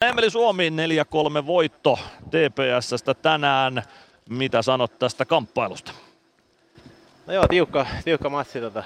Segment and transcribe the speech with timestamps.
[0.00, 0.70] Emeli Suomi
[1.42, 1.98] 4-3 voitto
[2.30, 3.82] TPSstä tänään.
[4.28, 5.92] Mitä sanot tästä kamppailusta?
[7.26, 8.60] No joo, tiukka, tiukka matsi.
[8.60, 8.84] Tota.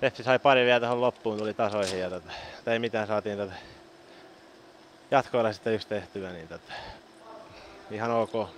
[0.00, 2.32] Tepsi sai pari vielä tähän loppuun, tuli tasoihin ja tota,
[2.66, 3.52] ei mitään, saatiin tota,
[5.10, 6.72] jatkoilla sitten yksi tehtyä, niin tota,
[7.90, 8.48] ihan ok.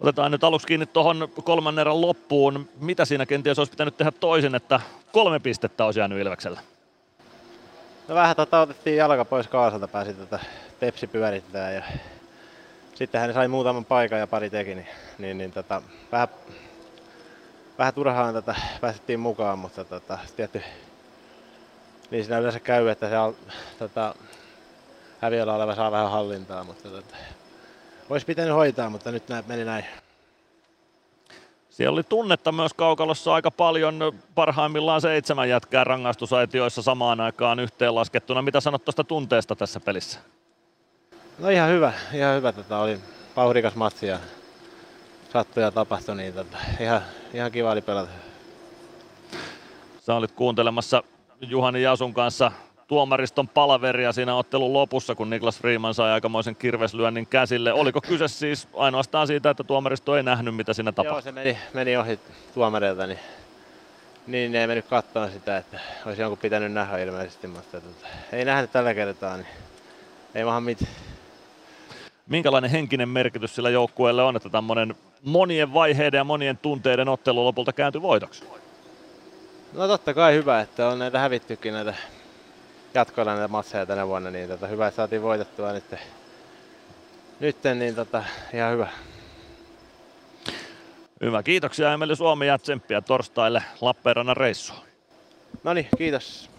[0.00, 2.68] Otetaan nyt aluksi kiinni tuohon kolmannen erän loppuun.
[2.80, 4.80] Mitä siinä kenties olisi pitänyt tehdä toisin, että
[5.12, 6.60] kolme pistettä olisi jäänyt Ilveksellä?
[8.08, 10.38] No vähän tota, otettiin jalka pois kaasalta, pääsi tota,
[10.80, 11.82] Tepsi pyörittää ja
[12.94, 14.86] sitten hän sai muutaman paikan ja pari teki, niin,
[15.18, 16.28] niin, niin tota, vähän,
[17.78, 20.62] vähän turhaan tota, päästettiin mukaan, mutta tota, tietty,
[22.10, 23.16] niin siinä yleensä käy, että se
[23.78, 24.14] tota,
[25.20, 27.16] häviöllä oleva saa vähän hallintaa, mutta tota,
[28.10, 29.84] olisi pitänyt hoitaa, mutta nyt meni näin.
[31.76, 38.42] Siellä oli tunnetta myös kaukalossa aika paljon, parhaimmillaan seitsemän jätkää rangaistusaitioissa samaan aikaan yhteenlaskettuna.
[38.42, 40.18] Mitä sanot tuosta tunteesta tässä pelissä?
[41.38, 42.52] No ihan hyvä, ihan hyvä.
[42.52, 42.98] Tota, oli
[43.36, 44.18] vauhdikas matsi ja
[45.32, 47.02] sattui ja tapahtui, niin tota, ihan,
[47.34, 48.10] ihan kiva oli pelata.
[50.00, 51.02] Sä olit kuuntelemassa
[51.40, 52.52] Juhani Jasun kanssa
[52.86, 57.72] tuomariston palaveria siinä ottelun lopussa, kun Niklas Freeman sai aikamoisen kirveslyönnin käsille.
[57.72, 61.14] Oliko kyse siis ainoastaan siitä, että tuomaristo ei nähnyt, mitä siinä tapahtui?
[61.14, 62.20] Joo, se meni, meni ohi
[62.54, 63.18] tuomareilta, niin,
[64.26, 68.72] niin ei mennyt katsoa sitä, että olisi jonkun pitänyt nähdä ilmeisesti, mutta tota, ei nähnyt
[68.72, 69.46] tällä kertaa, niin
[70.34, 70.90] ei maha mitään.
[72.26, 77.72] Minkälainen henkinen merkitys sillä joukkueelle on, että tämmöinen monien vaiheiden ja monien tunteiden ottelu lopulta
[77.72, 78.44] kääntyi voitoksi?
[79.72, 81.94] No totta kai hyvä, että on näitä hävittykin näitä
[82.96, 85.84] jatkoilla näitä matseja tänä vuonna, niin tota, hyvä, saatiin voitettua nyt.
[87.40, 88.88] Nyt niin tota, ihan hyvä.
[91.20, 94.80] Hyvä, kiitoksia Emeli Suomi ja tsemppiä torstaille Lappeenrannan reissuun.
[95.64, 96.50] No niin, kiitos.